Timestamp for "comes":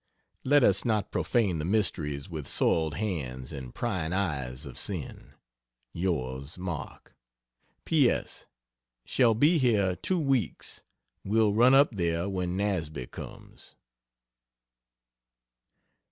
13.11-13.75